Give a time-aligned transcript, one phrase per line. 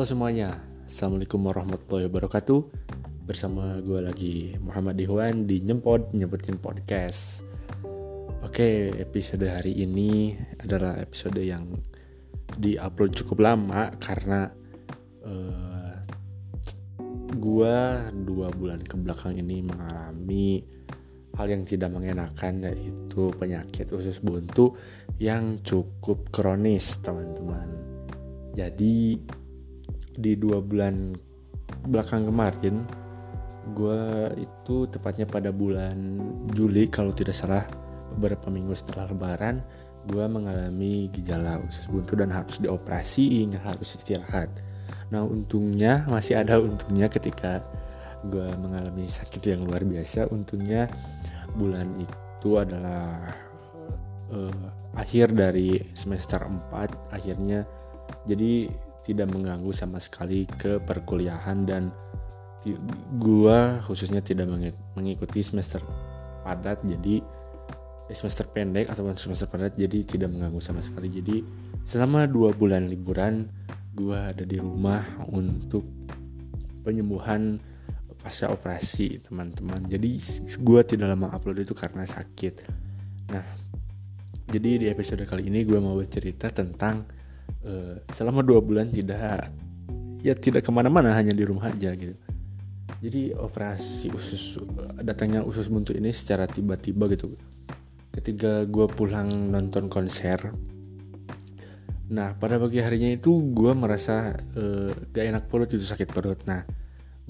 [0.00, 0.56] Halo semuanya,
[0.88, 2.60] Assalamualaikum warahmatullahi wabarakatuh.
[3.28, 7.44] Bersama gue lagi Muhammad Ikhwan di Nyempod Nyebutin Podcast.
[8.40, 11.76] Oke, episode hari ini adalah episode yang
[12.56, 14.48] di-upload cukup lama Karena
[15.28, 15.92] uh,
[17.36, 17.76] gue
[18.24, 20.64] dua bulan ke belakang ini mengalami
[21.36, 24.72] hal yang tidak mengenakan yaitu penyakit usus buntu
[25.20, 27.68] yang cukup kronis teman-teman.
[28.56, 29.20] Jadi
[30.20, 31.16] di dua bulan
[31.88, 32.84] belakang kemarin
[33.72, 34.02] gue
[34.40, 35.96] itu tepatnya pada bulan
[36.52, 37.64] Juli kalau tidak salah
[38.16, 39.62] beberapa minggu setelah lebaran
[40.08, 44.48] gue mengalami gejala usus buntu dan harus dioperasi hingga harus istirahat.
[45.12, 47.60] Nah untungnya masih ada untungnya ketika
[48.24, 50.88] gue mengalami sakit yang luar biasa untungnya
[51.56, 53.32] bulan itu adalah
[54.32, 54.64] uh,
[54.96, 57.68] akhir dari semester 4 akhirnya.
[58.24, 58.68] Jadi
[59.10, 61.90] tidak mengganggu sama sekali ke perkuliahan dan
[63.18, 64.46] gua khususnya tidak
[64.94, 65.82] mengikuti semester
[66.46, 67.24] padat jadi
[68.06, 71.10] eh, semester pendek atau semester padat jadi tidak mengganggu sama sekali.
[71.10, 71.42] Jadi
[71.82, 73.50] selama dua bulan liburan
[73.96, 75.02] gua ada di rumah
[75.32, 75.82] untuk
[76.86, 77.58] penyembuhan
[78.20, 79.90] pasca operasi teman-teman.
[79.90, 80.20] Jadi
[80.62, 82.54] gua tidak lama upload itu karena sakit.
[83.32, 83.70] Nah
[84.50, 87.06] jadi di episode kali ini gue mau bercerita tentang
[87.64, 89.50] uh, selama dua bulan tidak
[90.20, 92.16] ya tidak ke mana-mana hanya di rumah aja gitu.
[93.00, 94.60] Jadi operasi usus
[95.00, 97.32] datangnya usus buntu ini secara tiba-tiba gitu.
[98.12, 100.52] Ketika gue pulang nonton konser
[102.10, 106.42] nah pada pagi harinya itu gue merasa uh, gak enak perut itu sakit perut.
[106.42, 106.66] Nah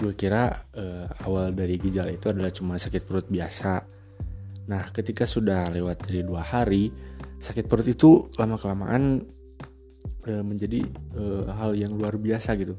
[0.01, 3.85] gue kira uh, awal dari gejala itu adalah cuma sakit perut biasa.
[4.65, 6.89] Nah ketika sudah lewat dari dua hari
[7.37, 9.21] sakit perut itu lama kelamaan
[10.25, 10.85] e, menjadi
[11.17, 12.77] e, hal yang luar biasa gitu.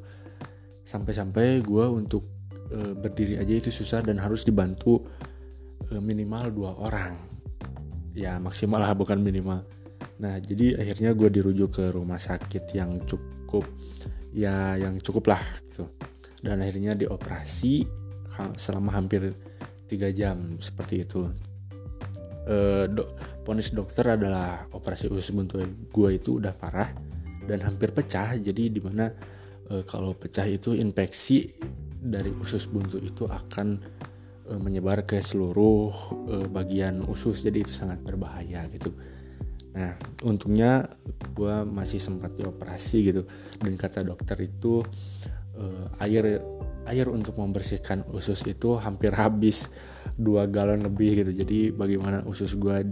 [0.82, 2.26] Sampai-sampai gue untuk
[2.70, 5.02] e, berdiri aja itu susah dan harus dibantu
[5.90, 7.14] e, minimal dua orang.
[8.12, 9.64] Ya maksimal lah bukan minimal.
[10.20, 13.64] Nah jadi akhirnya gue dirujuk ke rumah sakit yang cukup
[14.32, 15.88] ya yang cukup lah gitu.
[16.42, 17.86] Dan akhirnya dioperasi
[18.58, 19.30] selama hampir
[19.86, 21.30] tiga jam seperti itu.
[22.42, 23.06] E, do,
[23.46, 25.62] ponis dokter adalah operasi usus buntu.
[25.92, 27.11] Gue itu udah parah
[27.46, 28.34] dan hampir pecah.
[28.38, 29.10] Jadi di mana
[29.68, 31.50] e, kalau pecah itu infeksi
[32.02, 33.78] dari usus buntu itu akan
[34.46, 35.92] e, menyebar ke seluruh
[36.28, 37.42] e, bagian usus.
[37.42, 38.94] Jadi itu sangat berbahaya gitu.
[39.72, 40.84] Nah untungnya
[41.32, 43.22] gue masih sempat dioperasi gitu.
[43.58, 44.82] Dan kata dokter itu
[45.56, 45.64] e,
[46.02, 46.42] air
[46.82, 49.70] air untuk membersihkan usus itu hampir habis
[50.18, 51.32] dua galon lebih gitu.
[51.44, 52.82] Jadi bagaimana usus gue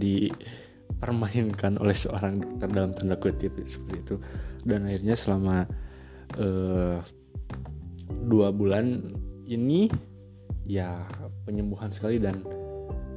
[0.91, 4.15] dipermainkan oleh seorang dokter dalam tanda kutip seperti itu.
[4.61, 5.65] Dan akhirnya selama
[6.37, 6.99] uh,
[8.27, 9.01] dua bulan
[9.47, 9.89] ini
[10.67, 11.07] ya
[11.47, 12.43] penyembuhan sekali dan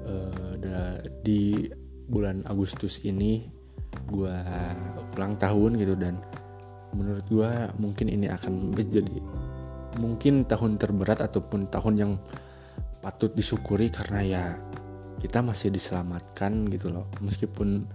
[0.09, 1.69] uh, di
[2.09, 3.49] bulan Agustus ini
[4.11, 4.37] gue
[5.17, 6.21] ulang tahun gitu dan
[6.93, 9.19] menurut gue mungkin ini akan menjadi
[9.99, 12.13] mungkin tahun terberat ataupun tahun yang
[13.01, 14.45] patut disyukuri karena ya
[15.25, 17.09] kita masih diselamatkan gitu loh.
[17.25, 17.89] Meskipun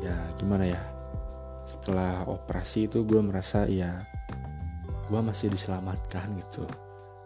[0.00, 0.80] ya gimana ya
[1.68, 4.08] setelah operasi itu gue merasa ya
[5.12, 6.64] gue masih diselamatkan gitu.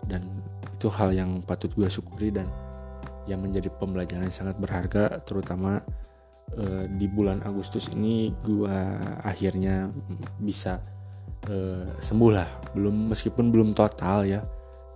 [0.02, 0.26] Dan
[0.74, 2.50] itu hal yang patut gue syukuri dan
[3.30, 5.78] yang menjadi pembelajaran yang sangat berharga terutama
[6.58, 8.76] uh, di bulan Agustus ini gue
[9.22, 9.94] akhirnya
[10.42, 10.82] bisa
[11.46, 12.50] uh, sembuh lah.
[12.74, 14.42] Belum meskipun belum total ya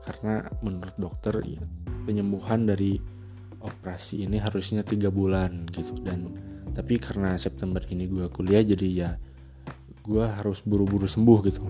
[0.03, 1.63] karena menurut dokter ya,
[2.03, 3.18] penyembuhan dari
[3.63, 5.97] operasi ini harusnya tiga bulan gitu.
[6.01, 6.33] Dan
[6.75, 9.11] tapi karena September ini gue kuliah jadi ya
[10.05, 11.65] gue harus buru-buru sembuh gitu.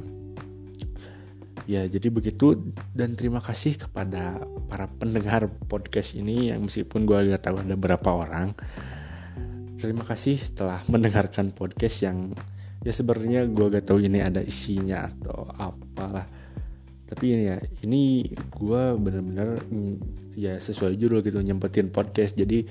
[1.68, 2.56] Ya jadi begitu
[2.96, 4.40] dan terima kasih kepada
[4.72, 8.56] para pendengar podcast ini yang meskipun gue agak tahu ada berapa orang
[9.78, 12.34] terima kasih telah mendengarkan podcast yang
[12.82, 16.26] ya sebenarnya gue gak tahu ini ada isinya atau apalah
[17.08, 17.56] tapi ini ya
[17.88, 19.64] ini gue bener-bener
[20.36, 22.36] ya sesuai judul gitu nyempetin podcast.
[22.36, 22.68] Jadi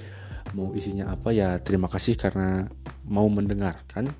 [0.54, 2.69] mau isinya apa ya terima kasih karena
[3.10, 4.13] mau mendengarkan.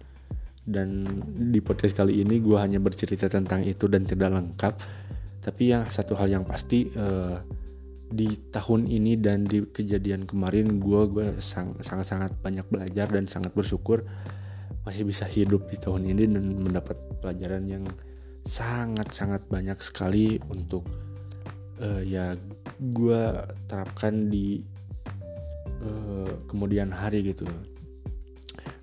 [0.68, 1.08] Dan
[1.54, 4.74] di podcast kali ini gue hanya bercerita tentang itu dan tidak lengkap.
[5.40, 7.40] Tapi yang satu hal yang pasti uh,
[8.10, 13.52] di tahun ini dan di kejadian kemarin gue gue sangat sangat banyak belajar dan sangat
[13.52, 14.04] bersyukur
[14.88, 17.84] masih bisa hidup di tahun ini dan mendapat pelajaran yang
[18.48, 20.88] sangat-sangat banyak sekali untuk
[21.84, 22.40] uh, ya
[22.80, 23.22] gue
[23.68, 24.64] terapkan di
[25.84, 27.46] uh, kemudian hari gitu.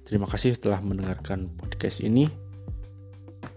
[0.04, 2.28] Terima kasih telah mendengarkan podcast ini.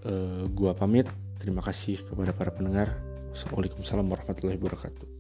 [0.08, 1.06] Uh, gua pamit.
[1.38, 2.96] Terima kasih kepada para pendengar.
[3.36, 5.17] Wassalamualaikum warahmatullahi wabarakatuh.